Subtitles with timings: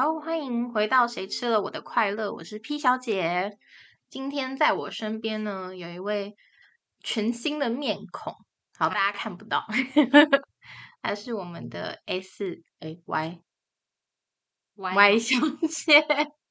[0.00, 3.58] 好，欢迎回到《谁吃了我的快乐》，我是 P 小姐。
[4.08, 6.36] 今天在我身边呢，有一位
[7.02, 8.32] 全新的面孔，
[8.78, 9.66] 好，大家看不到，
[11.02, 13.40] 还是我们的 S 哎 Y
[14.76, 15.34] Y 小
[15.68, 16.06] 姐。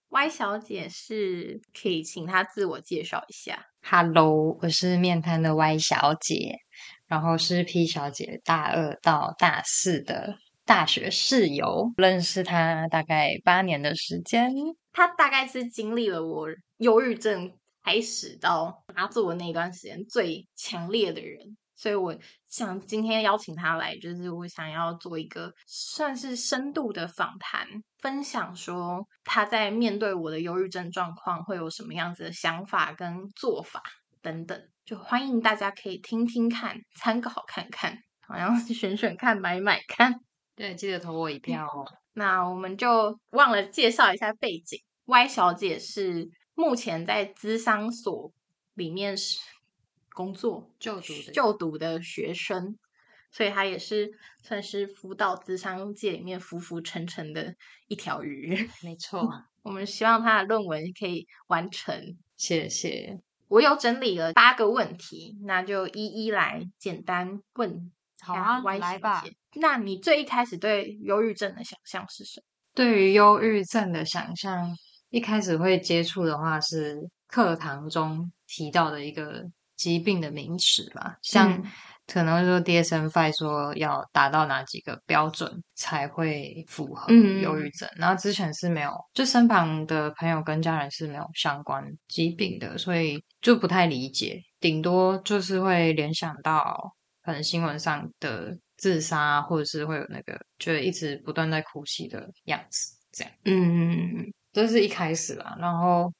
[0.09, 3.65] Y 小姐是可以请她自我介绍一下。
[3.81, 6.57] Hello，我是面瘫的 Y 小姐，
[7.05, 10.35] 然后是 P 小姐大二到大四的
[10.67, 14.51] 大学室友，认识他大概八年的时间。
[14.91, 16.49] 他大概是经历了我
[16.79, 17.53] 忧郁症
[17.83, 22.13] 开始到发作的那段时间最强烈的人，所以我
[22.49, 27.65] 想今天邀请他来，就是我想要做一个算是深度的访谈，
[27.99, 33.81] 分享说他在面对我的忧郁症状况会有什么样子的想法跟做法
[34.21, 40.19] 等等，就欢迎大家可以听听看，参考看看，好像是 选选看，买买看。
[40.57, 41.85] 对，记得投我一票哦。
[42.13, 44.81] 那我们就忘了介绍一下背景。
[45.05, 48.33] Y 小姐是目前在资商所
[48.73, 49.37] 里面是
[50.09, 52.75] 工作就读的就读的学生，
[53.31, 57.55] 所以她也是算是辅导资商界里面浮浮沉沉的
[57.87, 58.67] 一条鱼。
[58.81, 59.29] 没错，
[59.61, 62.17] 我们希望她的论文可以完成。
[62.35, 63.19] 谢谢。
[63.47, 67.91] 我有整理了八个问题，那就一一来简单问。
[68.19, 69.35] 好啊 Y 来吧小姐。
[69.59, 72.43] 那你最一开始对忧郁症的想象是什么？
[72.73, 74.75] 对于忧郁症的想象，
[75.09, 79.43] 一开始会接触的话是课堂中提到的一个
[79.75, 81.63] 疾病的名词吧，像嗯。
[82.07, 87.41] 可能会说 DSM-5 说要达到哪几个标准才会符合嗯。
[87.41, 103.33] 忧郁症，然后之前是没有，就身旁的朋友跟家人是没有相关疾病的，所以就不太理解，顶多就是会联想到可能新闻上的自杀，或者是会有那个觉得一直不断在哭泣的样子，这样。
[103.45, 106.11] 嗯这是一开始啦，然后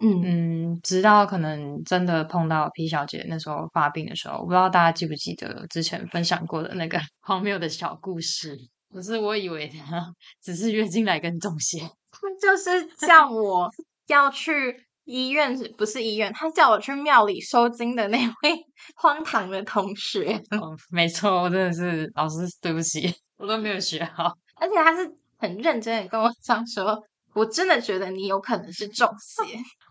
[0.00, 8.56] 嗯嗯，直到可能真的碰到皮小姐那时候发病的时候，我不知道大家记不记得之前分享过的那个 荒谬的小故事。
[8.92, 11.78] 可是我以为她 只是月经来跟中邪，
[12.40, 13.68] 就是叫我
[14.06, 18.56] 要去医院，不是医院，他叫我去庙里收金的那 位
[18.96, 24.36] 荒唐的同学，嗯，没错，我真的是老师，对不起，我都没有学好。
[24.56, 27.02] 而且他是很认真的跟我讲说，
[27.34, 29.44] 我真的觉得你有可能是中邪。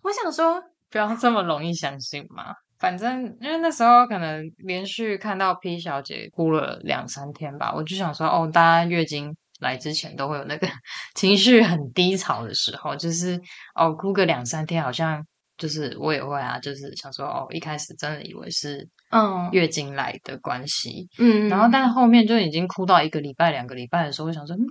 [0.03, 0.61] 我想说，
[0.91, 2.53] 不要这么容易相信嘛。
[2.77, 10.67] 反正因为那时候可能连续看到 P 小姐哭了两三天吧，我就想说，哦，大家月经来之前都会有那个
[11.15, 13.39] 情绪很低潮的时候，就是
[13.75, 15.25] 哦哭个两三天，好像
[15.57, 24.65] 就是我也会啊，就是想说，哦，一开始真的以为是嗯月经来的关系，嗯然后但后面就已经哭到一个礼拜、两个礼拜的时候，我想说，嗯，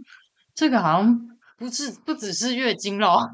[0.54, 1.18] 这个好像
[1.56, 3.30] 不是不只是月经咯，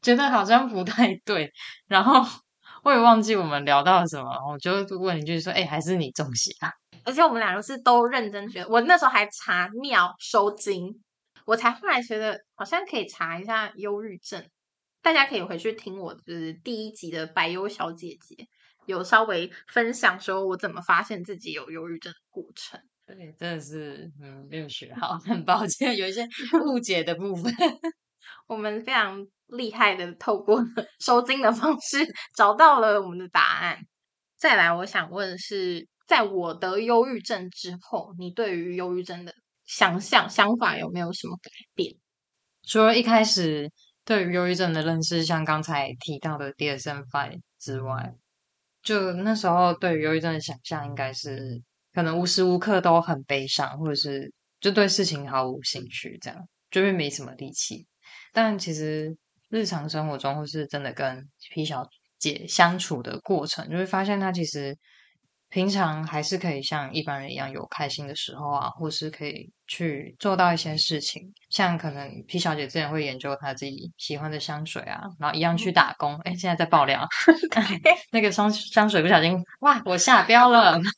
[0.00, 1.52] 觉得好像不太对。
[1.86, 2.24] 然后
[2.84, 6.72] 我也忘记我们聊到了什么，我就问一句说，哎、还是你中邪啊？
[7.08, 10.94] 而且我们两个是都认真学，我那时候还查庙收金，
[11.46, 14.46] 我才后来觉得好像可以查一下忧郁症。
[15.00, 18.46] 大家可以回去听我就是第一集的白忧小姐姐，
[18.84, 22.78] 有稍微分享说我怎么发现自己有忧郁症的过程。
[23.06, 26.28] 对，真的是嗯没有学好，很抱歉，有一些
[26.62, 27.50] 误解的部分。
[28.46, 30.62] 我们非常厉害的透过
[31.00, 31.98] 收金的方式
[32.36, 33.78] 找到了我们的答案。
[34.36, 39.34] 再来，我想问的是，在我得忧郁症之后，你对于忧郁症的
[39.66, 41.94] 想象想法有没有什么改变？
[42.66, 43.70] 除了一开始
[44.04, 48.14] 对于忧郁症的认识，像刚才提到的 DSM-5 之外，
[48.82, 57.86] 就那时候对于忧郁症的想象，应该是可能无时无刻都很悲伤，或者是就对事情毫无兴趣，这样就会没什么力气。
[58.32, 59.14] 但其实
[59.50, 61.86] 日常生活中，或是真的跟 P 小
[62.18, 64.74] 姐相处的过程，就会发现她其实
[65.50, 76.16] 平常还是可以像一般人一样有开心的时候啊，或是可以去做到一些事情，像可能 P 小姐之前会研究她自己喜欢的香水啊，然后一样去打工。
[76.24, 77.06] 哎，现在在爆料
[78.12, 80.78] 那个香香水不小心哇，我下标了。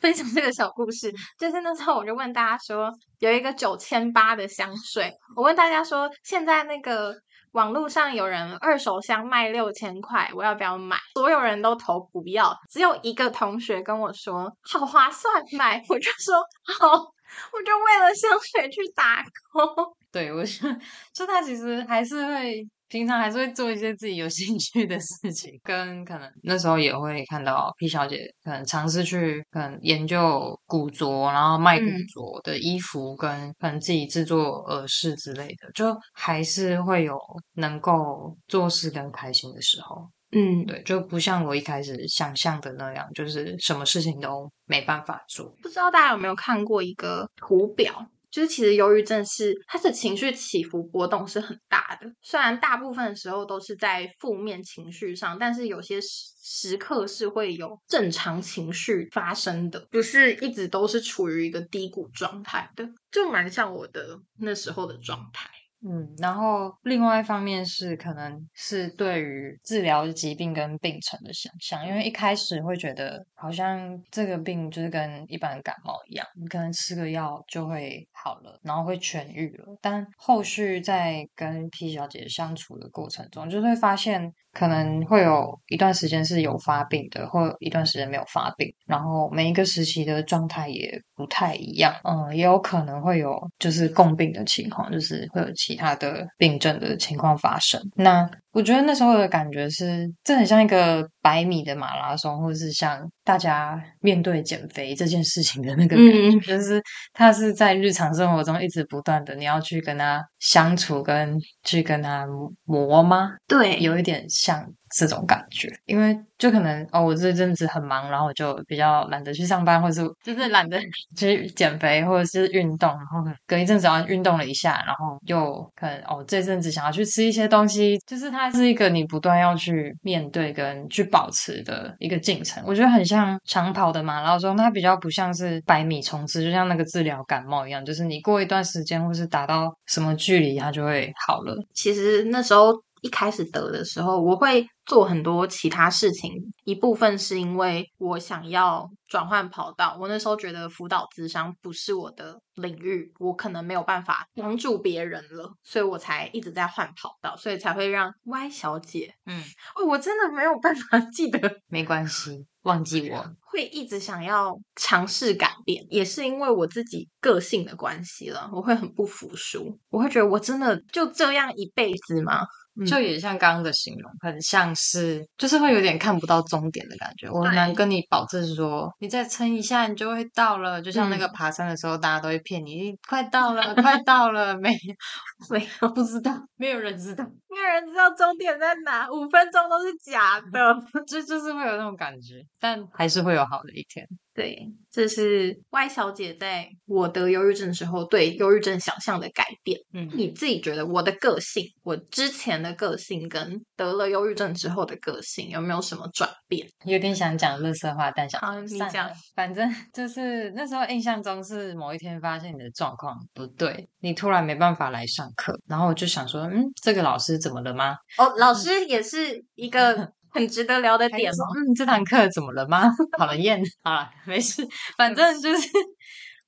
[0.00, 7.12] 分享这个小故事，就是那时候我就问大家说，有一个九千八的香水，我问大家说，现在那个
[7.56, 10.94] 网络上有人二手箱卖六千块，我要不要买？
[11.14, 15.82] 所有人都投不要，只有一个同学跟我说好划算，买。
[15.88, 16.34] 我就说
[16.78, 19.96] 好，我就为了香水去打工。
[20.12, 20.68] 对我就
[21.14, 37.18] 就他其实还是会平常还是会做一些自己有兴趣的事情，跟可能那时候也会看到 P 小姐可能尝试去可能研究古着，然后卖古着的衣服，跟可能自己制作耳饰之类的，就还是会有
[37.54, 40.08] 能够做事跟开心的时候。
[40.32, 45.46] 嗯，对，就不像我一开始想象的那样，就是什么事情都没办法做。
[45.62, 48.06] 不知道大家有没有看过一个图表？
[48.36, 65.48] 就是其实忧郁症是它的情绪起伏波动是很大的，虽然大部分时候都是在负面情绪上，但是有些时时刻是会有正常情绪发生的，不是一直都是处于一个低谷状态的，就蛮像我的那时候的状态。
[65.88, 79.78] 嗯，然后另外一方面是，可能是对于治疗疾病跟病程的想象，因为一开始会觉得好像这个病就是跟一般感冒一样，你可能吃个药就会好了，然后会痊愈了。
[79.80, 91.94] 但后续在跟 P 小姐相处的过程中，就会发现可能会有一段时间是有发病的，或一段时间没有发病，然后每一个时期的状态也不太一样。
[92.04, 97.78] 嗯，也有可能会有就是共病的情况，就是会有其他的病症的情况发生。
[97.94, 98.26] 那
[98.56, 106.82] 我觉得那时候的感觉是，这很像一个百米的马拉松，或者是像大家面对减肥这件事情的那个感觉，就是
[107.12, 112.26] 它是在日常生活中一直不断的，你要去跟他相处，跟去跟他
[112.64, 113.32] 磨吗？
[113.46, 120.80] 对，有一点像这种感觉，因为就可能哦，我这阵子很忙，然后我就比较懒得去上班，或者是就是懒得
[121.14, 132.64] 去减肥，或者是运动，然后隔一阵子要运动了一下，然后又可能哦，这阵子想要去吃一些东西，就是它是一个你不断要去面对跟去保持的一个进程。
[132.66, 141.54] 我觉得很像长跑的马拉松，它比较不像是百米冲刺，就像那个治疗感冒一样，就是你过一段时间或是达到什么距离，它就会好了。
[141.74, 142.85] 其实那时候。
[143.02, 146.32] 一开始得的时候，我会做很多其他事情，
[146.64, 149.96] 一部分是因为我想要转换跑道。
[150.00, 159.42] 我那时候觉得辅导智商不是我的领域，我可能没有办法帮助别人了，所以我才一直在换跑道，所以才会让 Y 小姐，嗯，
[159.76, 172.46] 哦，我真的没有办法记得，没关系，忘记我 会一直想要尝试改变，也是因为我自己个性的关系了，我会很不服输，我会觉得我真的就这样一辈子吗？
[172.84, 177.30] 就也像刚刚的形容，很像是，就是会有点看不到终点的感觉。
[177.30, 180.82] 我很难跟你保证说，你再撑一下，你就会到了。
[180.82, 184.76] 就像那个爬山的时候，大家都会骗你，快到了，快到了，没，
[185.48, 190.74] 没有，不知道，没有人知道，没有人知道终点在哪，五分钟都是假的，
[191.06, 194.06] 就就是会有那种感觉，但还是会有好的一天。
[194.36, 199.80] 对，这是 Y 小姐在我得忧郁症的时候对忧郁症想象的改变。
[199.94, 206.68] 嗯，你自己觉得我的个性，我之前的个性跟得了忧郁症之后的个性有没有什么转变？
[206.84, 217.96] 有点想讲乐色话，但想好你讲，反正就是那时候印象中是某一天发现你的状况不对，你突然没办法来上课，然后我就想说，嗯，这个老师怎么了吗？
[218.18, 220.12] 哦，老师也是一个。
[220.36, 221.44] 很值得聊的点吗？
[221.56, 222.90] 嗯，这堂课怎么了吗？
[223.18, 224.66] 好了厌，好了，没事，
[224.96, 225.68] 反正就是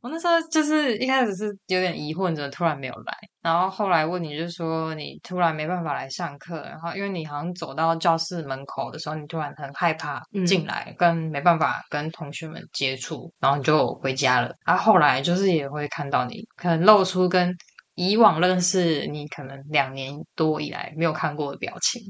[0.00, 3.14] 我那时候就是一开始是有点疑惑，怎么突然没有来？
[3.42, 14.52] 然后后来问你，就说你突然没办法来上课，然后因为你好像走到教室门口的时候，你突然很害怕进来，跟没办法跟同学们接触，然后你就回家了。
[14.66, 17.56] 然后后来就是也会看到你可能露出跟。
[17.98, 22.00] 以往认识你可能两年多以来没有看过的表情，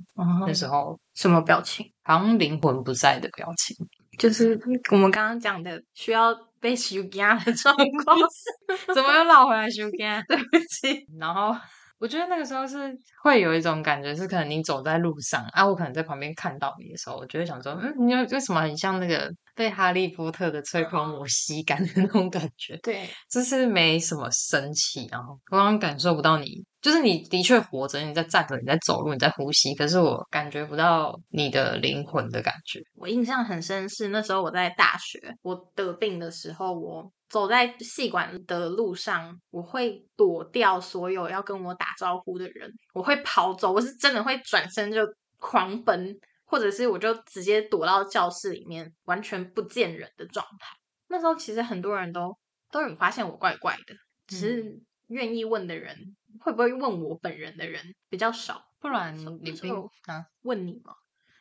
[0.46, 1.90] 那时候什么表情？
[2.02, 3.74] 好像灵魂不在的表情，
[4.18, 4.60] 就是
[4.92, 8.18] 我们刚刚讲的需要被修家的状况，
[8.94, 10.22] 怎么又绕回来修家？
[10.28, 11.56] 对不起，然后。
[12.00, 19.28] 我觉得那个时候是会有一种感觉，是可能你走在路上啊，我可能在旁边看到你的时候，我就会想说，嗯，你为什么很像那个
[19.58, 22.76] 被哈利波特的吹风魔吸干的那种感觉？
[22.76, 32.80] 对，就是没什么生气，然后我刚刚感受不到你，就是你的确活着，你在站着，你在走路，你在呼吸，可是我感觉不到你的灵魂的感觉。
[32.94, 37.10] 我印象很深是那时候我在大学，我得病的时候，我。
[37.28, 45.02] 走在戏馆的路上，我会躲掉所有要跟我打招呼的人，我会跑走，我是真的会转身就
[45.38, 50.74] 狂奔，或者是我就直接躲到教室里面，完全不见人的状态。
[51.08, 52.36] 那时候其实很多人都
[52.70, 53.94] 都有发现我怪怪的，
[54.26, 60.94] 只是愿意问的人会不会问我本人的人比较少，不然你不啊问你吗？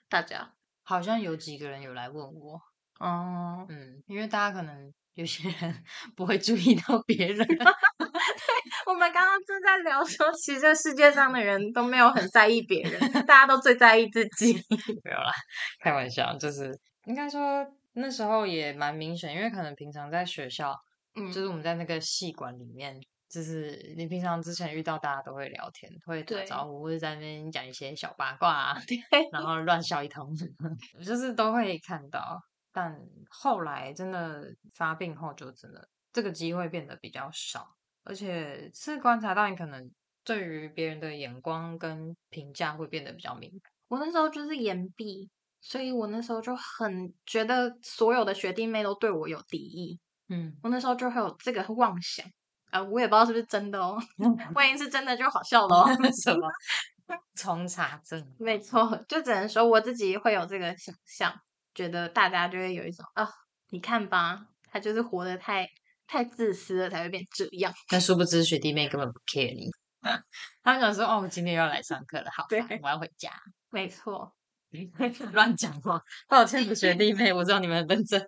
[0.09, 2.61] 大家好像有几个人有来问我
[2.99, 4.93] 哦，嗯，因为大家可能。
[5.17, 5.83] 有些人
[6.15, 7.37] 不会注意到别人，
[7.97, 8.06] 对
[8.87, 14.53] 我们刚刚正在聊说，其实这世界上的人都没有很在意别人，大家都最在意自己。
[15.03, 15.31] 没有啦，
[15.81, 16.71] 开玩笑，就是
[17.05, 20.73] 应该说那时候也蛮明显，因为可能平常在学校，
[21.15, 22.97] 嗯就是我们在那个系馆里面，
[23.29, 28.73] 就是你平常之前遇到大家都会聊天，会打招呼，或者在那边讲一些小八卦
[29.33, 30.33] 然后乱笑一通，
[31.05, 32.39] 就是都会看到。
[32.71, 32.95] 但
[33.29, 37.67] 后来真的发病后，就真的这个机会变得比较少，
[38.07, 39.91] 而且是观察到你可能
[40.23, 43.71] 对于别人的眼光跟评价会变得比较敏感。
[43.87, 45.29] 我那时候就是眼闭，
[45.61, 49.99] 所以我那时候就很觉得所有的学弟妹都对我有敌意。
[50.29, 52.25] 嗯，我那时候就会有这个妄想
[52.69, 53.97] 啊，我也不知道是不是真的哦，
[54.55, 55.87] 万一是真的就好笑了哦。
[56.23, 56.49] 什么
[57.35, 58.21] 重查证？
[58.37, 61.33] 没错，就只能说我自己会有这个想象，
[61.73, 63.25] 觉得大家就会有一种啊，
[63.69, 65.65] 你看吧，他就是活得太
[66.07, 67.73] 太自私了，才会变这样。
[67.89, 69.69] 但殊不知学弟妹根本不 care 你，
[70.63, 73.29] 他们想说哦，我今天又要来上课了，好对，我要回家。
[73.69, 74.33] 没错，
[75.33, 78.25] 乱讲话，抱歉，学弟妹，我知道你们很认真。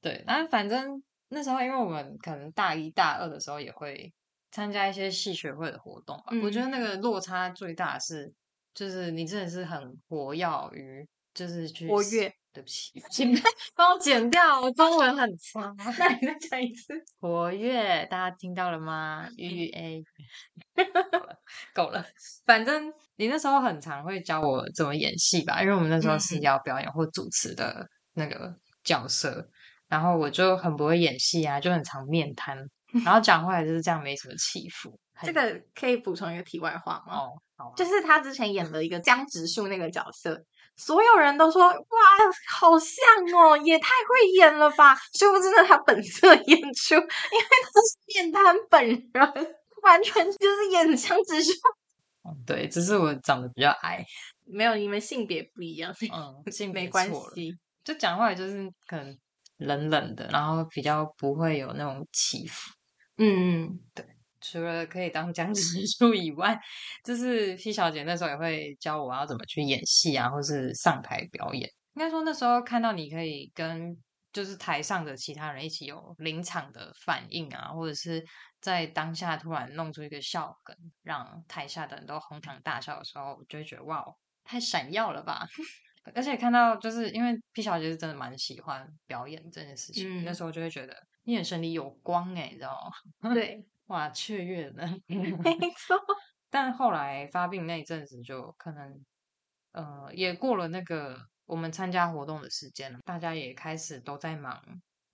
[0.00, 4.12] 对，但反正那时候，因为我们可能大一大二的时候也会
[4.50, 6.32] 参加一些系学会的活动吧。
[6.42, 8.32] 我觉得嗯那个落差最大的是，
[8.74, 12.32] 就是你真的是很活跃于，就是去活跃。
[12.52, 13.32] 对不起， 请
[13.76, 15.74] 帮我剪掉，我中文很差。
[15.98, 16.94] 那你再讲一次。
[17.20, 19.28] 活跃，大家听到了吗？
[19.36, 20.02] 吁 A，
[21.12, 21.36] 好了，
[21.74, 22.04] 够了。
[22.44, 29.48] 反正你那时候很常会教我怎么演戏吧，因为我们那时候是嗯要表演或主持的那个角色，
[29.88, 32.56] 然后我就很不会演戏啊，就很常面瘫，
[33.04, 34.98] 然后讲话也就是这样，没什么起伏。
[35.14, 37.14] 很这个可以补充一个题外话吗？
[37.14, 40.42] 哦，好啊，就是他之前演了一个江直树那个角色，
[40.80, 41.76] 所有人都说哇，
[42.48, 42.96] 好像
[43.38, 44.96] 哦，也太会演了吧！
[45.12, 51.52] 殊不知那他本色演出，因为他是面瘫本人，完全就是演江直树。
[52.24, 54.04] 嗯对，只是我长得比较矮，
[54.46, 57.56] 没有，你们性别不一样，嗯，性别没关系。
[57.84, 59.18] 就讲话也就是可能
[59.58, 62.70] 冷冷的，然后比较不会有那种起伏。
[63.18, 63.78] 嗯，
[64.40, 66.58] 除了可以当讲直树以外，
[67.04, 71.70] 就是 P 小姐那时候也会教我要怎么去演戏啊，或是上台表演。
[71.94, 73.96] 应该说那时候看到你可以跟
[74.32, 78.24] 就是台上的其他人一起有临场的反应啊，或者是
[78.60, 84.04] 在当下突然弄出一个笑梗，让台下的人都哄堂大笑的时候，我就会觉得哇，
[84.44, 85.46] 太闪耀了吧！
[86.14, 93.34] 而且看到就是因为 P 小姐是真的蛮喜欢表演这件事情，那嗯时候就会觉得你眼神里有光哎、你知道吗？
[93.34, 94.84] 对，哇，雀跃呢。
[95.08, 95.18] 没
[95.76, 95.96] 错。
[96.48, 99.04] 但后来发病那一阵子，就可能
[99.72, 104.62] 呃也过了那个我们参加活动的时间了，大家也开始都在忙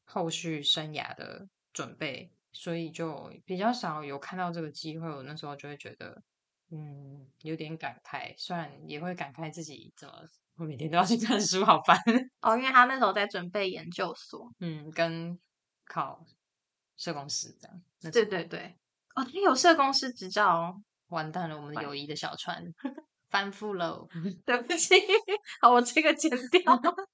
[0.05, 5.09] 后续生涯的准备，所以就比较少有看到这个机会。
[5.09, 6.23] 我那时候就会觉得，
[6.71, 10.15] 嗯，有点感慨，虽然也会感慨自己怎么
[10.59, 11.99] 我每天都要去看书，好烦。
[12.43, 14.51] 哦，因为他那时候在准备研究所。
[14.61, 15.39] 嗯，跟
[15.87, 16.23] 考
[16.97, 18.77] 社工师这样，那对对对。
[19.15, 20.83] 哦，你有社工师执照哦。
[21.09, 22.63] 完蛋了，我们完友谊的小船
[23.31, 24.07] 翻覆了。
[24.45, 24.95] 对不起，
[25.61, 26.61] 好，我这个剪掉。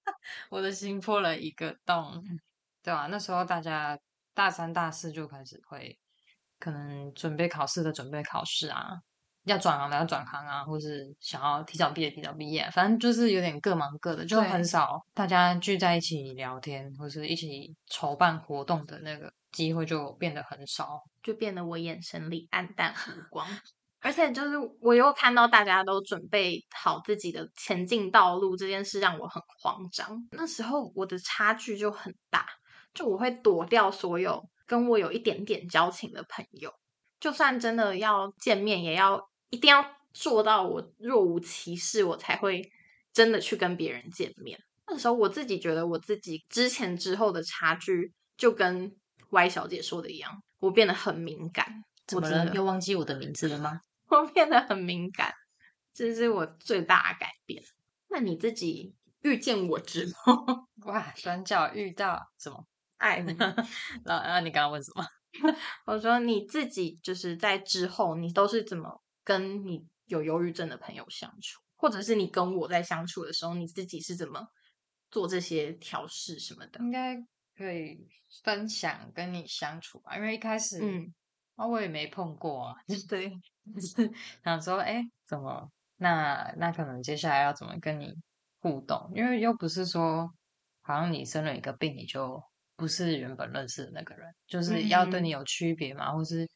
[0.51, 2.23] 我的心破了一个洞，
[2.83, 3.99] 对吧、那时候大家
[4.35, 5.99] 大三、大四就开始会
[6.59, 8.93] 可能准备考试的准备考试啊，
[9.45, 21.03] 要转行的要转行啊，或是想要提早毕业提早毕业，反正就是有点各忙各的，就很少大家聚在一起聊天或是一起筹办活动的那个机会就变得很少。
[21.23, 23.47] 就变得我眼神里暗淡无光。
[24.05, 30.27] 而且就是我又看到大家都准备好自己的前进道路，这件事让我很慌张。
[30.33, 32.45] 那时候我的差距就很大，
[32.93, 36.75] 就我会躲掉所有跟我有一点点交情的朋友，
[37.21, 42.69] 就算真的要见面，也要一定要做到我若无其事，我才会
[43.13, 44.59] 真的去跟别人见面。
[44.89, 48.97] 那时候我自己觉得我自己之前之后的差距，就跟
[49.33, 51.83] Y 小姐说的一样，我变得很敏感。
[52.07, 52.53] 怎么了？
[52.55, 53.81] 又忘记我的名字了吗？
[54.09, 55.33] 我变得很敏感，
[55.95, 57.63] 这是我最大的改变。
[58.09, 60.45] 那你自己遇见我之后，
[60.85, 62.67] 哇，转角遇到什么？
[62.99, 63.33] 爱吗？
[64.05, 65.07] 那那你刚刚问什么？
[65.87, 74.47] 我说你自己就是在之后，你都是怎么跟你有忧郁症的朋友相处，或者是你跟我在相处的时候，你自己是怎么
[75.11, 76.81] 做这些调试什么的？
[76.81, 77.17] 应该
[77.57, 78.07] 可以
[78.43, 81.13] 分享跟你相处吧，因为一开始，嗯，
[81.57, 82.75] 啊，我也没碰过啊，
[83.09, 83.31] 对，
[83.75, 84.11] 就是
[84.43, 85.71] 想说，哎，怎么？
[85.97, 88.13] 那那可能接下来要怎么跟你
[88.61, 89.11] 互动？
[89.15, 90.29] 因为又不是说，
[90.81, 92.43] 好像你生了一个病，你就
[92.77, 96.49] 不是原本认识的那个人，就是要对嗯你有区别嘛，或是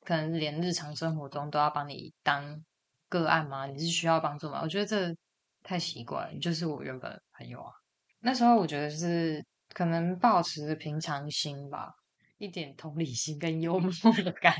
[0.00, 2.64] 可能连日常生活中都要帮你当
[3.10, 3.66] 个案吗？
[3.66, 4.60] 你是需要帮助吗？
[4.62, 5.14] 我觉得这
[5.62, 6.30] 太奇怪了。
[6.32, 7.70] 你就是我原本的朋友啊。
[8.20, 9.44] 那时候我觉得是
[9.74, 11.92] 可能保持着平常心吧，
[12.38, 13.90] 一点同理心跟幽默
[14.40, 14.54] 感。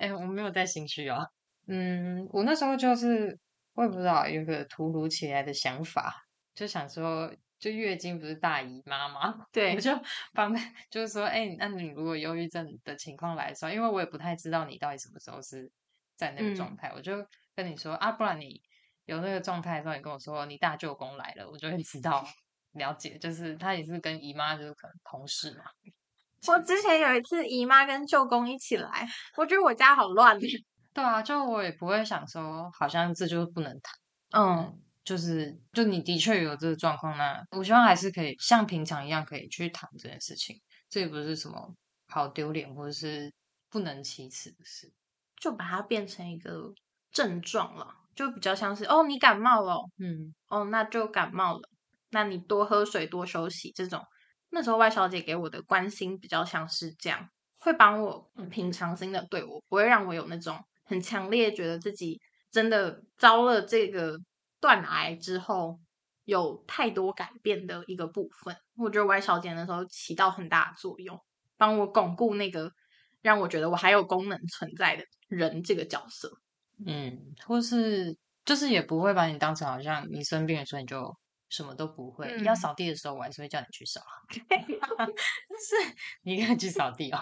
[0.00, 1.26] 哎，我没有在心虚啊。
[1.66, 3.38] 嗯，我那时候就是
[3.74, 7.30] 我也不知道有个突如其来的想法，就想说。
[7.62, 9.46] 就月经不是大姨妈吗？
[9.52, 9.92] 对，我就
[10.32, 15.70] 帮他，就是说，哎，那你如果忧郁症的情况来说，因为我也不太知道你到底什么时候是
[16.16, 18.60] 在那个状态，我就跟你说啊，不然你
[19.04, 22.26] 有那个状态的时候，你跟我说你大舅公来了，我就会知道
[22.72, 25.64] 了解，就是他也是跟姨妈就是可能同事嘛。
[26.48, 30.38] 我之前有一次姨妈跟舅公一起来，我觉得我家好乱。
[30.92, 33.94] 对啊，就我也不会想说，好像这就是不能谈。
[34.40, 34.78] 嗯。
[35.04, 41.74] 就是，就你的确有这个状况，那我希望还是可以像平常一样可以去谈这件事情，这也不是什么
[42.06, 43.32] 好丢脸或者是
[43.68, 44.92] 不能启齿的事，
[45.40, 46.72] 就把它变成一个
[47.10, 51.68] 症状了，就比较像是哦，你感冒了，嗯，哦，那就感冒了，
[52.12, 54.00] 那你多喝水，多休息，这种
[54.50, 57.28] 那时候外小姐给我的关心比较像是这样，
[57.58, 64.16] 会帮我平常心的对我，不会让我有那种很强烈觉得自己真的遭了这个。
[64.62, 65.80] 断癌之后
[66.24, 71.18] 有太多改变的一个部分，我觉得 Y 小姐那时候起到很大的作用，
[71.56, 72.70] 帮我巩固那个
[73.22, 76.30] 让我觉得我还有功能存在的人这个角色。
[76.86, 81.12] 嗯，或是就是也不会把你当成好像你生病的时候你就
[81.52, 82.36] 什么都不会。
[82.42, 84.00] 要扫地的时候，我还是会叫你去扫。
[84.28, 84.36] 就
[85.60, 87.18] 是你可以去扫地哦，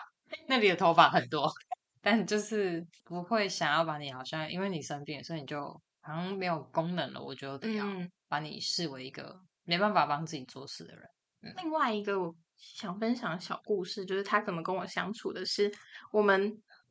[0.49, 1.53] 那里的头发很多，
[2.01, 5.81] 但就是不会想要把你好像因为你生病，所以你就。
[6.03, 7.85] 好像没有功能了，我就得要
[8.27, 11.55] 把你视为一个没办法帮自己做事的人。
[11.59, 15.45] 另外一个我想分享的小故事，就是他怎么跟我相处的。
[15.45, 15.71] 是
[16.11, 16.51] 我们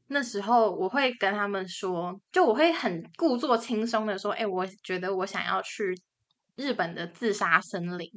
[0.10, 6.00] 那时候，我会跟他们说，就我会很故作轻松的说：“哎，我觉得我想要去
[6.60, 8.10] 日本的自杀森林，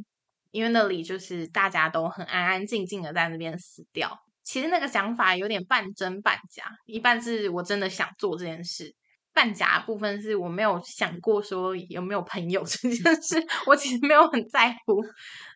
[0.50, 8.92] 因为那里就是大家都很安安静静的在那边死掉。”其实那个想法有点半真半假，一半是我真的想做这件事。
[9.32, 15.00] 半假部分是我没有想过说有没有朋友 这件事，我其实没有很在乎。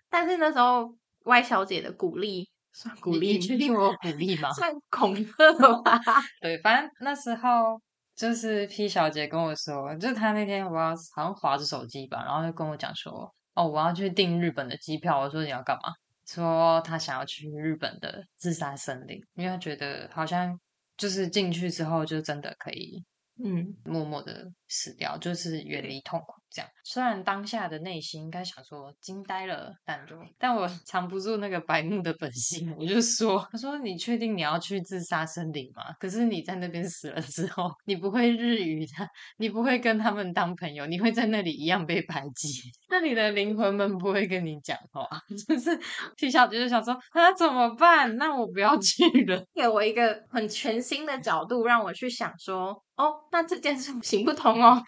[0.09, 4.51] 但是那时候 Y 小姐的鼓励算鼓励，你确定我鼓励吗？
[4.55, 6.01] 算恐吓吧。
[6.40, 7.81] 对，反正那时候
[8.16, 15.20] 就是 P 小姐跟我说，就她那天我要好像划着手机吧，然后就跟我讲说，哦，我要去订日本的机票。
[15.20, 15.92] 我说你要干嘛？
[16.26, 20.59] 说她想要去日本的自杀森林，因为她觉得好像
[20.96, 23.05] 就是进去之后就真的可以。
[23.44, 26.33] 嗯，默默的死掉，就是远离痛苦。
[26.50, 35.82] 这样，虽然当下的内心应该想说惊呆了，但就但我藏不住那个白目的本性，我就说：“他说你确定你要去自杀森林吗？
[36.00, 38.92] 可是你在那边死了之后，你不会日语的，
[39.38, 42.48] 你不会跟他们当朋友，你会在那里一样被排挤，
[42.88, 45.06] 那你的灵魂们不会跟你讲话。
[45.46, 45.78] ”就是
[46.16, 48.16] T 小姐就想说：“啊，怎么办？
[48.16, 54.82] 那我不要去了。”给我一个很全新的角度，让我去想说：“哦，那这件事行不通哦。”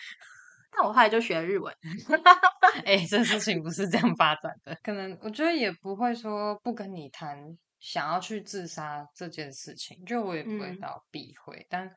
[0.72, 1.74] 那我后来就学日文。
[2.84, 4.78] 哎，这事情不是这样发展的。
[4.82, 7.36] 可能我觉得也不会说不跟你谈
[7.80, 11.90] 想要去自杀这件事情，就我也不会到避讳，但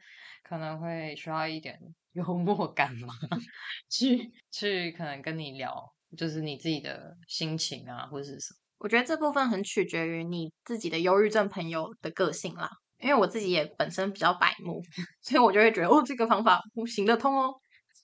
[0.43, 1.77] 可能会需要一点
[2.13, 3.13] 幽默感嘛，
[3.89, 5.73] 去去可能跟你聊，
[6.17, 8.57] 就是你自己的心情啊，或者是什么。
[8.79, 12.67] 我觉得这部分很取决于你自己的忧郁症朋友的个性啦，
[12.99, 14.81] 因为我自己也本身比较白目，
[15.21, 17.53] 所以我就会觉得哦，这个方法行得通哦。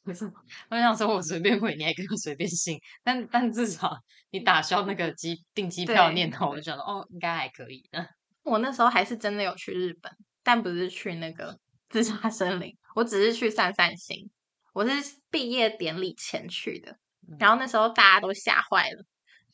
[0.08, 0.24] 不是，
[0.70, 3.94] 我想说，我随便回，你还可以随便信，但但至少
[4.32, 8.08] 你打消那个机订机票念头，我就想到哦，应该还可以的。
[8.44, 10.10] 我那时候还是真的有去日本，
[10.44, 11.60] 但不是去那个
[11.92, 14.30] 自杀森林，我只是去散散心。
[14.72, 16.96] 我是毕业典礼前去的，
[17.38, 19.04] 然后那时候大家都吓坏了，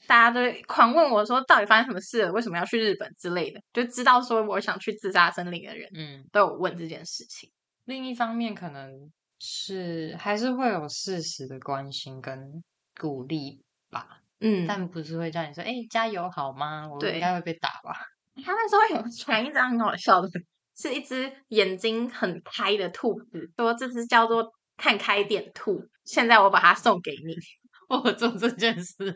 [0.05, 2.31] 大家都狂问我说，到底发生什么事了？
[2.31, 3.59] 为什么要去日本之类的？
[3.73, 7.49] 就知道说我想去自杀森林的人，嗯，都有问这件事情。
[7.85, 9.11] 另一方面，可能。
[9.45, 12.63] 是还是会有事实的关心跟
[12.97, 16.87] 鼓励吧，嗯，但不是会叫你说，哎，加油好吗？
[16.89, 17.93] 我应该会被打吧？
[18.45, 20.29] 他那时候有传一张很好笑的，
[20.77, 25.83] 是一只眼睛很开的兔子，说这只叫做看开点兔。
[26.05, 27.35] 现在我把它送给你，
[27.89, 29.13] 我做这件事，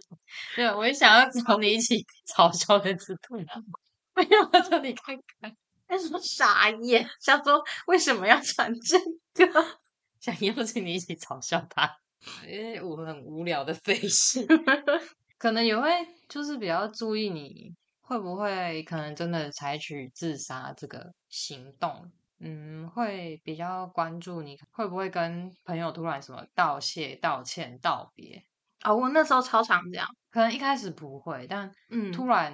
[0.58, 3.46] 对，我也想要找你一起嘲笑那只兔子，
[4.14, 5.56] 没有叫你看看，
[5.88, 8.74] 他说傻眼，想说为什么要传
[9.34, 9.80] 这个？
[10.34, 11.90] 想邀请你一起嘲笑他，
[12.48, 14.46] 因为我很无聊的费事，
[15.38, 15.90] 可能也会
[16.28, 28.44] 就是比较注意你会不会可能真的采取自杀这个行动，嗯，会比较关注你会不会跟朋友突然什么道谢、道歉、道别。
[28.84, 32.54] 哦，我那时候超常这样，可能一开始不会，但嗯，突然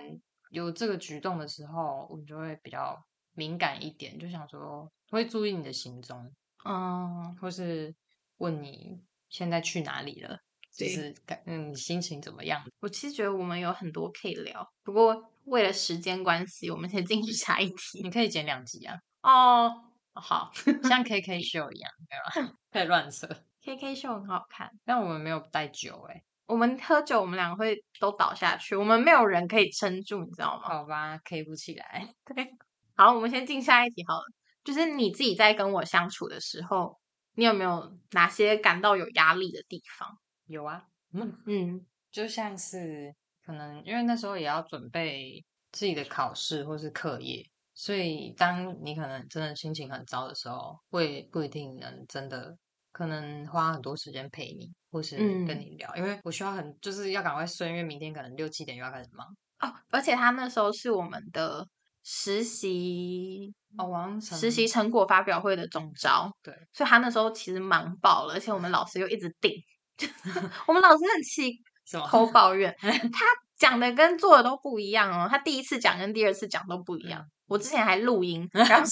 [0.51, 2.97] 有这个举动的时候，我就会比较
[3.33, 6.31] 敏感一点，就想说会注意你的行踪，
[6.65, 7.93] 嗯，或是
[8.37, 8.99] 问你
[9.29, 10.37] 现在去哪里了，
[10.71, 12.63] 就是感嗯心情怎么样？
[12.81, 18.01] 我其实觉得我们有很多可以聊，不过为了时间关系，我们先进去下一题。
[18.03, 19.71] 你可以剪两集啊，哦，
[20.13, 20.51] 好
[20.87, 22.47] 像 K K 秀一样，没有？
[22.71, 23.27] 可以乱扯
[23.63, 24.69] ，，K K 秀很好看。
[24.85, 30.67] 但我们没有带酒哎、我们喝酒，我们两个会都倒下去，我们没有人可以撑住，你知道吗？
[30.67, 32.07] 好吧，K 不起来。
[32.25, 32.49] 对，
[32.95, 34.23] 好，我们先进下一题好了。
[34.63, 36.97] 就是你自己在跟我相处的时候，
[37.35, 40.17] 你有没有哪些感到有压力的地方？
[40.45, 43.13] 有啊，嗯，嗯就像是
[43.45, 52.55] 可能因为那时候也要准备自己的考试或是课业，所以当你可能真的心情很糟的时候，会不一定能真的
[52.91, 59.27] 可能花很多时间陪你，或是跟嗯你聊，因为我需要很就是要赶快睡，因为明天可能六七点又要开始忙。
[59.59, 61.67] 哦，而且他那时候是我们的
[62.03, 69.51] 实习哦，实习成果发表会的总招，对，所以他那时候其实忙爆了，而且我们老师又一直定，
[70.67, 73.25] 我们老师很气， 什么偷抱怨， 他
[73.57, 77.25] 讲的跟做的都不一样哦，他第一次讲跟第二次讲都不一样。
[77.47, 78.83] 我之前还录音，然后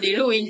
[0.00, 0.46] 你录音？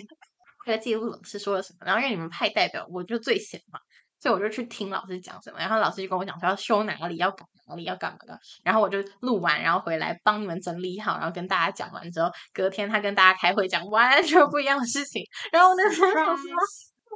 [0.67, 3.79] 为了记录老师说了什么，然后因为你们派代表，我就最闲嘛，
[4.25, 16.57] 所以我就去听老师讲什么，然后老师就跟我讲说要修哪里，要补哪里，要干嘛的，然后我就录完，然后回来帮你们整理好，然后跟大家讲完之后，隔天他跟大家开会讲完全不一样的事情，然后我那时候想说，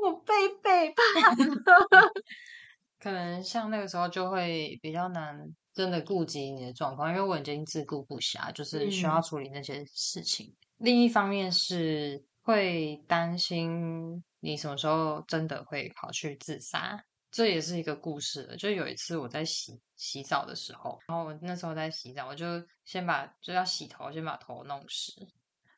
[0.04, 2.12] 我被背叛了，
[3.00, 5.34] 可能像那个时候就会比较难
[5.72, 9.22] 真的顾及你的状况，因为我已经自顾不暇，就是需要嗯。
[9.22, 10.54] 处理那些事情。
[10.76, 18.57] 另一方面是会担心你什么时候真的会跑去自杀，这也是一个故事了。
[18.57, 22.46] 就有一次我在洗洗澡的时候，然后我那时候在洗澡，我就
[22.85, 25.12] 先把就要洗头，先把头弄湿，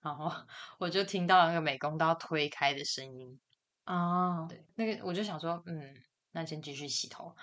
[0.03, 0.31] 然后
[0.79, 3.41] 我就听到那个美工刀推开的声音，
[3.87, 5.95] 哦，对，那个我就想说，嗯，
[6.33, 7.35] 那先继续洗头。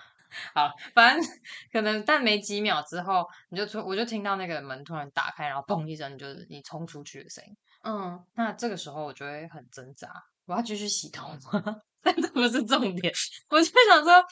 [0.54, 1.30] 好，反正
[1.72, 7.56] 可能但没几秒之后，你就突我就听到那个门突然打开，然后砰一声，就是你冲出去的声音。
[7.82, 10.12] 嗯，那这个时候我就会很挣扎，
[10.48, 11.76] 我要继续洗头吗？
[12.00, 13.12] 但 这不是重点，
[13.50, 14.24] 我就想说，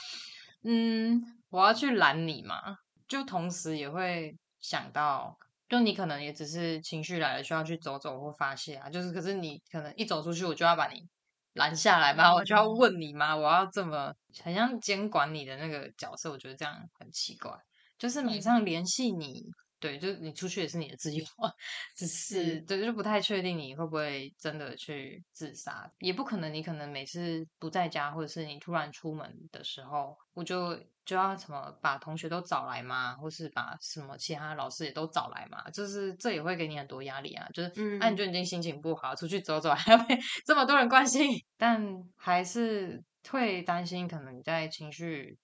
[0.64, 5.36] 嗯，我要去拦你嘛，就同时也会想到，
[5.68, 11.06] 就你可能也只是情绪来了，需要去走走或发泄啊，就是可是你可能一走出去，我就要把你
[11.52, 17.52] 拦下来嘛，我就要问你嘛，我要这么很像监管你的那个角色，我觉得这样很奇怪，
[17.98, 19.44] 就是马上联系你。
[19.78, 21.24] 对，就是你出去也是你的自由，
[21.96, 26.52] 只是对，就不太确定你会不会真的去自杀，也不可能。
[26.52, 37.46] 你可能每次不在家，或者是你突然出门的时候，我就就要什么把同学都找来嘛，或是把什么其他老师也都找来嘛，就是这也会给你很多压力啊。
[37.52, 41.84] 就是，嗯那，你就已经心情不好，出去走走 还要被这么多人关心，但
[42.16, 45.36] 还是会担心，可能你在情绪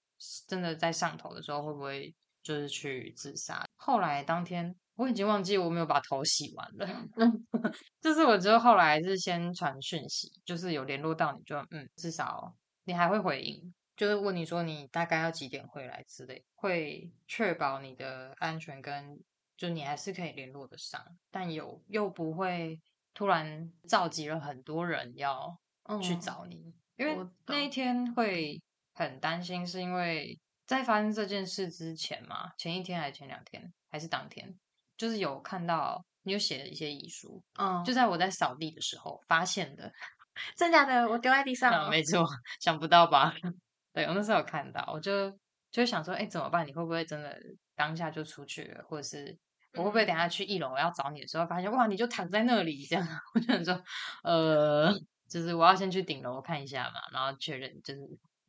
[0.47, 3.65] 真的在上头的时候，会不会就是去自杀？
[3.77, 6.87] 后来当天我已经忘记我没有把头洗完了，
[8.01, 19.19] 就是我之后后来是先传讯息，就是有联络到你就嗯，至少你还会回应，就是问你说你大概要几点回来之类，会确保你的安全跟
[19.57, 21.01] 就你还是可以联络得上，
[21.31, 22.81] 但有又不会
[23.15, 25.57] 突然召集了很多人要
[26.03, 28.61] 去嗯找你，因为那一天会
[28.93, 30.39] 很担心，是因为
[30.73, 34.55] 在发生这件事之前嘛，前一天还是前两天还是当天，
[34.97, 39.93] 就是有看到你有写了一些遗书，嗯，就在我在扫地的时候发现的。
[40.57, 42.27] 真假的，我丢在地上没错，
[42.59, 43.35] 想不到吧？
[43.93, 45.31] 对我那时候有看到，我就
[45.71, 46.67] 就想说，哎，怎么办？
[46.67, 47.39] 你会不会真的
[47.75, 49.39] 当下就出去了，或者是
[49.75, 53.07] 我会不会等下去一楼我要找你的时候，发现哇，你就躺在那里这样？
[53.35, 53.85] 我就想说，
[54.23, 54.91] 呃，
[55.29, 58.01] 就是我要先去顶楼看一下嘛，然后确认就是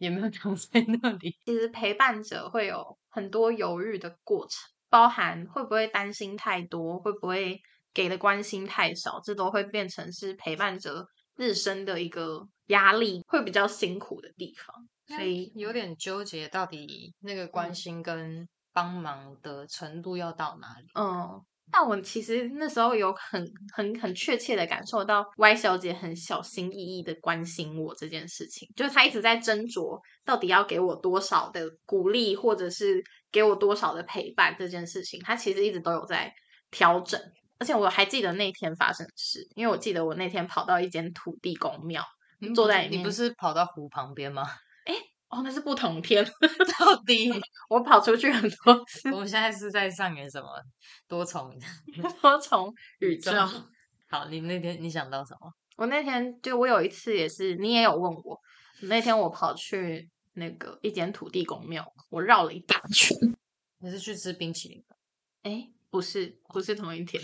[0.03, 1.35] 有没有躺在那里。
[1.45, 7.59] 其实陪伴者会有很多犹豫的过程，包含会不会担心太多，会不会
[7.93, 14.87] 给的关心太少，这都会变成是陪伴者日生的一个压力，会比较辛苦的地方。
[15.05, 20.87] 所以，有点纠结，到底那个关嗯心跟帮忙的程度要到哪里？
[20.95, 36.31] 嗯，但我其实那时候有很很很确切的感受到 Y 小姐很小心翼翼的关心我这件事情，就是她一直在斟酌到底要给我多少的鼓励，或者是给我多少的陪伴这件事情，她其实一直都有在
[36.69, 37.19] 调整。
[37.59, 42.03] 而且我还记得那天发生的事，因为我记得我那天跑到一间土地公庙，
[42.53, 42.99] 坐在里面。
[42.99, 44.43] 你不是跑到湖旁边吗？
[45.33, 46.23] 哦，那是不同天。
[46.77, 47.31] 到底
[47.67, 50.47] 我跑出去很多次，我们现在是在上演什么
[51.07, 51.51] 多重
[52.21, 53.31] 多重宇 宙？
[54.07, 55.51] 好，你那天你想到什么？
[55.75, 58.39] 我那天就我有一次也是，你也有问我，
[58.83, 63.17] 那天我跑去那个一间土地公庙，我绕了一大圈。
[63.79, 64.95] 你是去吃冰淇淋的？
[65.49, 67.23] 哎，不是，不是同一天。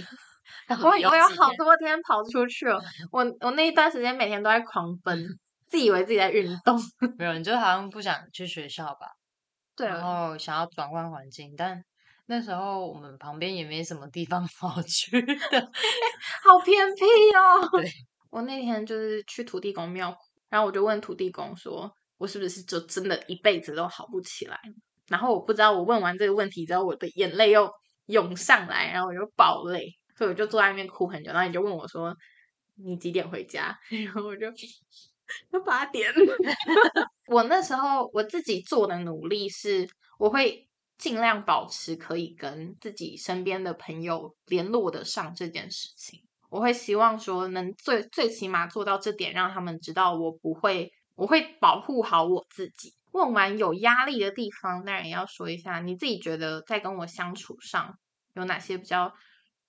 [0.82, 5.40] 我我有好多天跑出去了，我我那一段时间每天都在狂奔。
[5.70, 6.78] 自以为自己在运动，
[7.18, 9.08] 没有，你就好像不想去学校吧？
[9.76, 11.82] 对，然后想要转换环境，但
[12.26, 15.72] 那时候我们旁边也没什么地方 好去的，
[16.44, 17.04] 好偏僻
[17.36, 17.70] 哦。
[17.80, 17.90] 对，
[18.30, 20.16] 我那天就是去土地公庙，
[20.50, 24.60] 然后我就问土地公说：“我是不是就真的一辈子都好不起来？”
[25.08, 27.72] 然后我不知道，我问完这个问题之后，我的眼泪又
[28.08, 31.32] 涌上来，然后我就爆泪，所以我就坐在那边哭很久。
[31.32, 32.16] 然后你就问我说
[32.76, 34.48] ：“你几点回家？”然后我就。
[35.52, 36.12] 要八点。
[37.28, 39.88] 我那时候我自己做的努力是，
[40.18, 46.22] 我会尽量保持可以跟自己身边的朋友联络得上这件事情。
[46.50, 52.94] 我会希望说，能最最起码做到这点，让他们知道我不会，我会保护好我自己。
[53.12, 57.98] 问完有压力的地方，当然也要说一下，你自己觉得在跟我相处上
[58.34, 59.14] 有哪些比较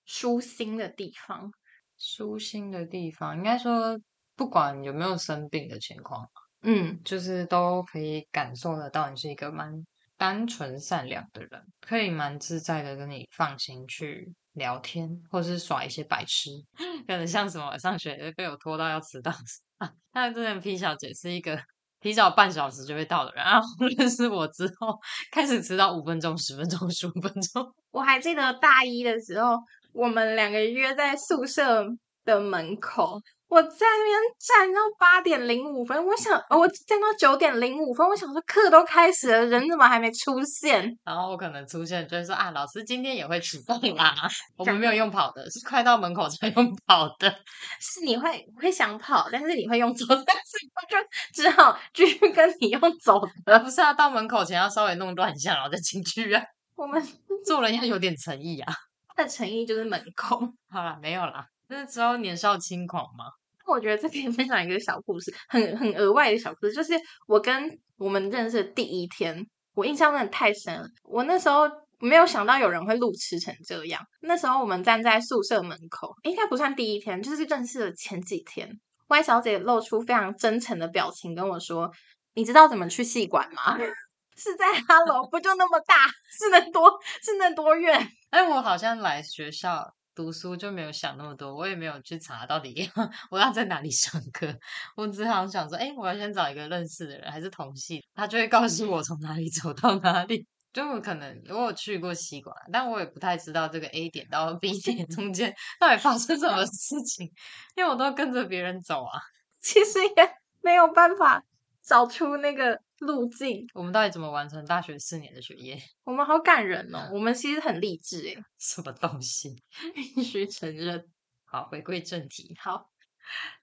[0.05, 1.51] 舒心的地方？
[1.97, 3.99] 舒心的地方，应该说。
[4.41, 6.27] 不管有没有生病的情况，
[6.63, 9.71] 嗯，就是都可以感受得到你是一个蛮
[10.17, 16.49] 单纯善良的人，可以蛮自在的跟你放心去聊天，或是耍一些白痴，
[17.05, 19.31] 可能像什么上学被我拖到要迟到
[19.77, 19.87] 啊。
[20.11, 21.61] 那之前 P 小姐是一个
[21.99, 23.67] 提早半小时就会到的人，然后
[23.99, 24.97] 认识我之后
[25.31, 27.71] 开始迟到五分钟、十分钟、十五分钟。
[27.91, 29.55] 我还记得大一的时候，
[29.93, 31.85] 我们两个约在宿舍
[32.25, 33.21] 的门口。
[33.51, 40.97] 我在那边站到八点零五分，我想我站到九点零五分，我想说课都开始了，人怎么还没出现？
[41.03, 44.15] 然后我可能出现，就是说啊，老师今天也会迟到啦。
[44.55, 47.29] 我们没有用跑的，是快到门口才用跑的。
[47.81, 50.95] 是你会会想跑，但是你会用走， 但是我就
[51.33, 53.59] 只好继续跟你用走的。
[53.59, 56.41] 不是啊，到门口前要稍微弄乱一下，然后再进去啊。
[56.77, 57.05] 我们
[57.45, 58.73] 做人要有点诚意啊。
[59.13, 60.39] 他的诚意就是门口。
[60.69, 61.45] 好了，没有啦。
[61.67, 63.25] 那时候年少轻狂嘛。
[63.71, 66.93] 我觉得这可以分享一个小故事，很很额外的小故事，就是
[67.27, 70.85] 我跟我们认识的第一天，我印象真的太深了。
[71.03, 71.63] 我那时候
[71.99, 74.01] 没有想到有人会路痴成这样。
[74.21, 78.69] 那时候我们站在宿舍门口，应该不算第一天，就是认识的前几天。
[79.07, 81.91] Y 小姐露出非常真诚的表情跟我说
[82.35, 83.77] ：“你知道怎么去戏馆吗？
[84.37, 88.09] 是在哈喽，不就那么大，是能多是能多远？
[88.29, 92.87] 哎，我好像来学校。”读书就没有想那么多，我也没有去查到底
[93.31, 94.55] 我要在哪里上课。
[94.95, 100.45] 我只好想说，哎，我要先找一个认识的人，还是同系，他就会告诉我从哪里走到哪里。
[100.71, 107.31] 就我可能我有去过西馆，但我也不太知道这个 A 点到 B 点中间到底发生什么事情，
[107.75, 109.19] 因为我都跟着别人走啊。
[109.59, 111.43] 其实也没有办法
[111.83, 112.79] 找出那个。
[113.01, 115.77] 路径，我们到底怎么完成大学四年的学业？
[116.05, 117.09] 我们好感人哦！
[117.11, 118.37] 我们其实很励志诶。
[118.59, 119.55] 什么东西？
[119.93, 121.03] 必须承认。
[121.45, 122.55] 好，回归正题。
[122.59, 122.89] 好，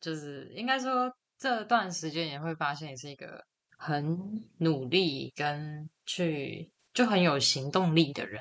[0.00, 3.44] 就是应该说这段时间也会发现你是一个
[3.76, 8.40] 很努力跟去就很有行动力的人。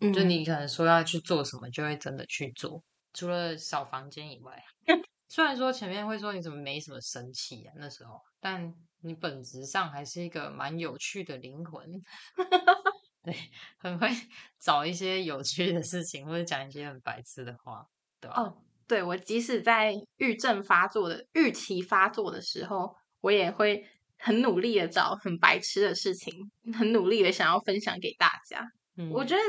[0.00, 2.82] 嗯，就你可能说要去做什么，就会真的去做。
[3.12, 4.64] 除了扫房间以外，
[5.28, 8.74] 虽然说前面会说你怎么没什么生气啊，那时候，但。
[9.00, 11.88] 你本质上还是一个蛮有趣的灵魂，
[13.22, 13.32] 对，
[13.78, 14.08] 很会
[14.58, 17.86] 找一些有趣的事情，或者讲一些很白痴的话，
[18.20, 18.42] 对吧？
[18.42, 23.86] 哦，对，我即使在郁症发作的预期发作的时候，我也会
[24.18, 28.68] 很努力的找很白痴的事情，很努力的想要分享给大家。
[28.96, 29.42] 嗯，我觉得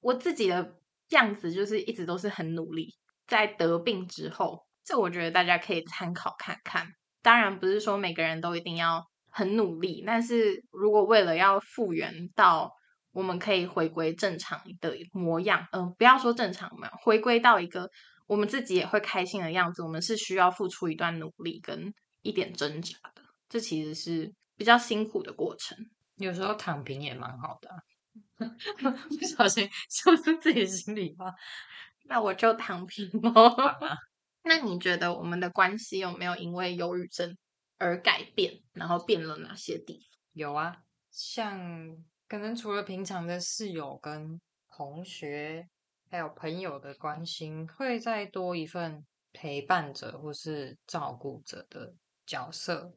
[0.00, 0.80] 我自己的
[1.10, 2.92] 样子就是一直都是很努力，
[3.28, 6.88] 在得病之后，这我觉得大家可以参考看看。
[7.26, 12.72] 当然不是说每个人都一定要很努力，但是如果为了要复原到
[13.10, 17.90] 我们可以回归正常的模样，嗯，不要说正常嘛，回归到一个
[18.28, 25.76] 我们自己也会开心的样子，我们是需要付出一段努力跟一点挣扎的，这其实是比较辛苦的过程。
[26.18, 27.68] 有时候躺平也蛮好的，
[29.18, 31.34] 不小心 说出自己心里话，
[32.04, 33.32] 那我就躺平喽。
[34.48, 37.36] 那你觉得我们的关系有没有因为忧郁症
[37.78, 38.62] 而改变？
[38.72, 40.18] 然后变了哪些地方？
[40.34, 41.58] 有啊，像
[42.28, 45.68] 可能除了平常的室友跟同学，
[46.08, 51.92] 还有朋友的关心，会再多一份陪伴者或是照顾者的
[52.24, 52.94] 角色。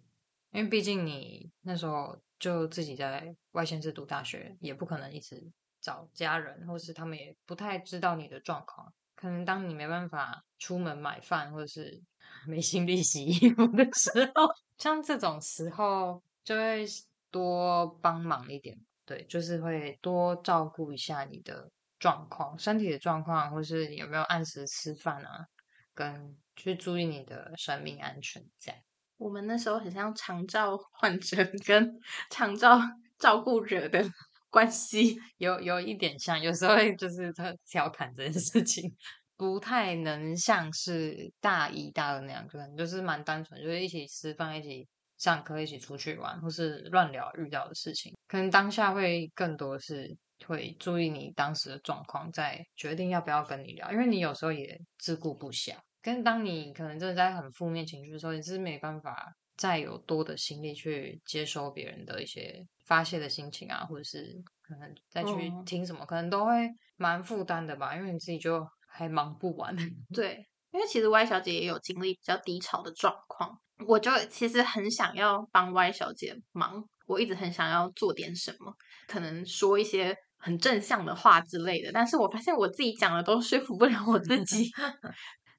[0.52, 8.94] 因为毕竟你那时候就自己在外县市读大学，也不可能一直找家人，或是他们也不太知道你的状况。
[9.20, 12.02] 可能当你没办法出门买饭，或者是
[12.48, 16.86] 没心力洗衣服的时候，像这种时候就会
[17.30, 25.46] 多帮忙一点，对，就是会多照顾一下你的状况，身体的状况，或是你有没有按时吃饭啊，
[25.94, 28.42] 跟去注意你的生命安全。
[28.58, 28.80] 这样，
[29.18, 32.00] 我们那时候很像长照患者跟
[32.32, 32.80] 长照
[33.18, 34.02] 照顾者的。
[34.50, 38.92] 关系 有有一点像，有时候就是他调侃这件事情，
[39.38, 48.14] 不太能像是大一、大二那样，可能就是蛮单纯，就是一起吃饭、一起上课、一起出去玩，或是乱聊遇到的事情。
[48.28, 55.76] 可能当下会更多是会注意你当时的状况，再决定要不要跟你聊，因为你有时候也自顾不暇。
[56.02, 59.34] 跟当你可能真的在很负面情绪的时候，你是没办法。
[59.58, 69.76] 再有多的心力去接收别人的一些发泄的心情啊，或者是可能再去听什么，可能都会蛮负担的吧，因为你自己就还忙不完。
[70.12, 78.74] 对，因为其实 Y 小姐也有经历比较低潮的状况，我就其实很想要帮 Y 小姐忙，我一直很想要做点什么，
[79.08, 84.66] 可能说一些很正向的话之类的，但是我发现我自己讲的都说服不了我自己。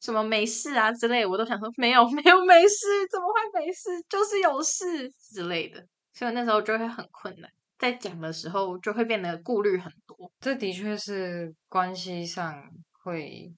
[0.03, 3.91] 什么没事啊之类，我都想说没有没有没事，怎么会没事？
[4.09, 10.33] 就是有事之类的，所以那时候就会很困难，在讲的时候就会变得顾虑很多。
[10.41, 13.53] 这的确是关系上会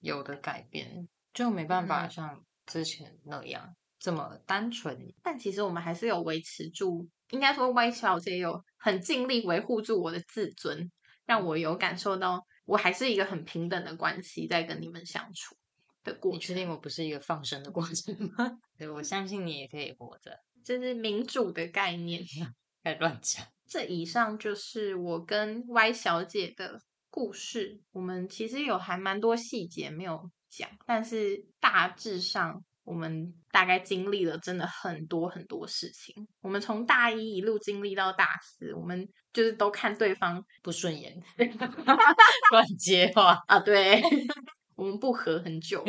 [0.00, 5.12] 有的改变，就没办法像之前那样这么单纯。
[5.22, 10.90] 但其实我们还是有维持住，应该说 Y 小姐有很尽力维护住我的自尊，
[11.26, 15.54] 让我有感受到我还是一个很平等的关系在跟你们相处。
[16.02, 18.58] 的过，你确定我不是一个放生的过程吗？
[18.78, 20.40] 对，我相信你也可以活着。
[20.64, 22.22] 这是民主的概念，
[22.82, 23.44] 该乱讲。
[23.66, 27.80] 这以上就是我跟 Y 小姐的故事。
[27.92, 36.26] 我们其实有还蛮多细节没有讲，但是大致上我们大概经历了真的很多很多事情。
[36.40, 41.16] 我们从大一一路经历到大四，我们就是都看对方不顺眼，
[42.50, 44.02] 乱接话啊，对。
[44.74, 45.84] 我们不和很久，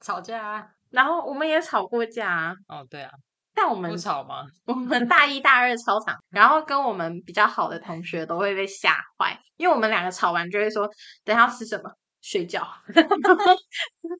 [0.00, 2.54] 吵架，啊，然后我们也吵过架。
[2.68, 3.10] 哦，对啊，
[3.56, 4.44] 但我们不吵吗？
[4.66, 10.86] 我们大一、大二超长，然后跟我们比较好的同学都会被吓坏，因为我们两个吵完就会说
[11.24, 11.90] ：“等下吃什么？
[12.20, 12.68] 睡觉。”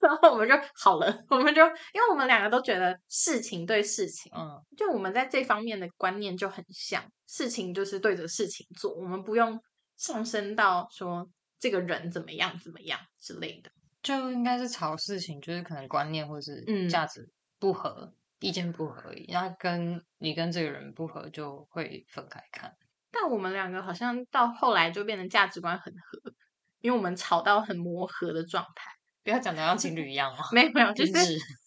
[0.00, 1.60] 然后我们就好了，我们就
[1.92, 9.60] 因为我们两个都觉得事情对事情，嗯，就我们在这方面的观念就很像，事情就是对着事情做，我们不用
[9.98, 13.70] 上升到说这个人怎么样怎么样之类的。
[14.02, 19.30] 就应该是吵事情，就是可能观念或是价值不合、意见不合，而已。
[19.32, 22.74] 那跟你跟这个人不合，就会分开看。
[23.10, 26.32] 但我们两个好像到后来就变成价值观很合，
[26.80, 28.90] 因为我们吵到很磨合的状态。
[29.24, 31.12] 不要讲的像情侣一样哦，没有没有，就是，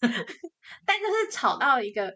[0.86, 2.14] 但就是吵到一个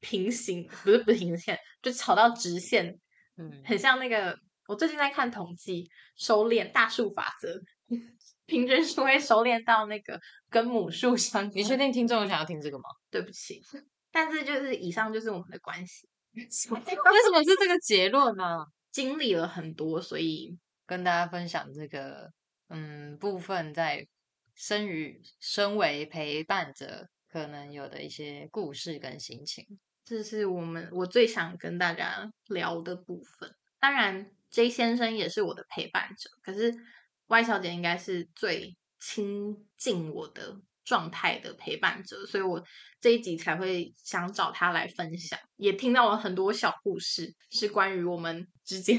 [0.00, 2.96] 平行，不是不是平行线，就吵到直线。
[3.36, 7.60] 嗯，很像那个，我最近在看统计，收敛大数法则。
[8.46, 11.50] 平均数会收敛到那个跟母数相。
[11.54, 12.84] 你确定听众想要听这个吗？
[13.10, 13.60] 对不起，
[14.10, 16.08] 但是就是以上就是我们的关系。
[16.32, 18.66] 为什么是这个结论呢？
[18.92, 20.56] 经历了很多，所以
[20.86, 22.30] 跟大家分享这个
[22.68, 24.06] 嗯部分，在
[24.54, 29.66] 生于身为陪伴者可能有的一些故事跟心情。
[30.04, 33.54] 这是我们我最想跟大家聊的部分。
[33.80, 36.72] 当然，J 先生也是我的陪伴者，可是。
[37.28, 42.62] Y 小姐应该是最亲近我的状态的陪伴者，所以我
[43.00, 45.38] 这一集才会想找她来分享。
[45.56, 48.98] 也听到了很多小故事，是关于我们之间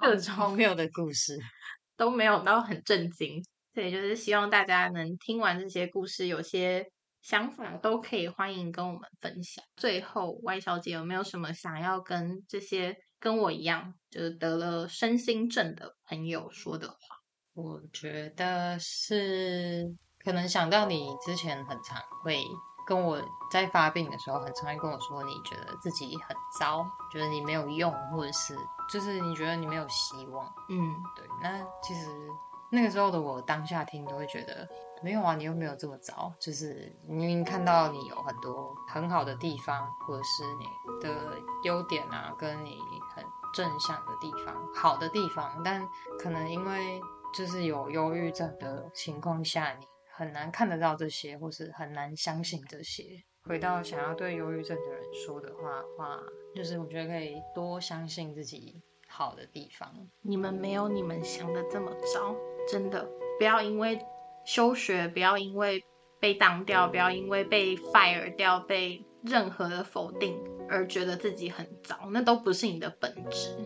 [0.00, 1.36] 各种荒谬的故事，
[1.96, 3.44] 都没有到很震惊。
[3.74, 6.86] 所以就是希望大家能听完这些故事，有些
[7.22, 9.64] 想法都可以欢迎跟我们分享。
[9.74, 17.13] 最后，Y 小姐有没有什么想要跟这些跟我一样就是得了身心症的朋友说的话？
[17.54, 19.94] 我觉得是
[20.24, 22.44] 可能想到你之前很常会
[22.84, 28.56] 跟我在发病的时候，很常会跟我说，你觉得自己很糟，觉得你没有用，或者是
[28.90, 30.52] 就是你觉得你没有希望。
[30.68, 31.24] 嗯，对。
[31.40, 32.08] 那其实
[32.70, 34.68] 那个时候的我当下听都会觉得
[35.02, 40.66] 没有啊，你又没有这么糟，就是明明看到你有很多很好的地方，或者是你
[41.00, 42.78] 的优点啊，跟你
[43.14, 43.24] 很
[43.54, 45.88] 正向的地方、好的地方，但
[46.18, 47.00] 可能因为。
[47.36, 49.84] 就是有忧郁症的情况下，你
[50.16, 53.02] 很难看得到这些，或是很难相信这些。
[53.42, 56.20] 回到想要对忧郁症的人说的话话，
[56.54, 59.92] 就是我觉得可以多相信自己好的地方。
[60.22, 62.34] 你们没有你们想的这么糟，
[62.70, 63.06] 真的
[63.36, 63.98] 不要因为
[64.46, 65.84] 休学，不要因为
[66.20, 70.38] 被当掉，不要因为被 fire 掉，被任何的否定
[70.70, 73.58] 而觉得自己很糟，那都不是你的本质，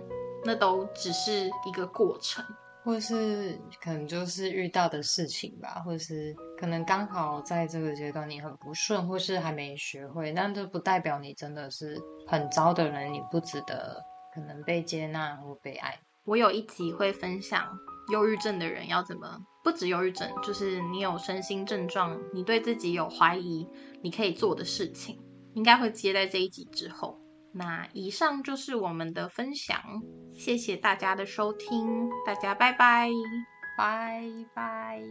[0.44, 2.42] 那都只是一个过程。
[2.84, 14.02] 或是可能就是遇到的事情吧，或是可能刚好在这个阶段你很不顺，或是还没学会，但这不代表你真的是很糟的人，你不值得
[14.34, 15.98] 可能被接纳或被爱。
[16.24, 17.66] 我有一集会分享
[18.12, 23.66] 忧郁症的人要怎么，不止忧郁症，就是你有身心症状，你对自己有怀疑，
[24.02, 25.18] 你可以做的事情，
[25.54, 27.18] 应该会接在这一集之后。
[27.58, 29.82] 那以上就是我们的分享，
[30.32, 33.10] 谢谢大家的收听，大家拜拜，
[33.76, 34.22] 拜
[34.54, 35.02] 拜。